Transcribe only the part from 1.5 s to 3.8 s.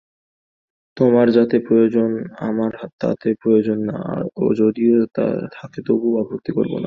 প্রয়োজন আমার তাতে প্রয়োজন